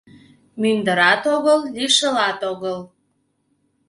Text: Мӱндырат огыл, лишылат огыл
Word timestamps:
Мӱндырат 0.61 1.23
огыл, 1.35 1.59
лишылат 1.75 2.39
огыл 2.51 2.77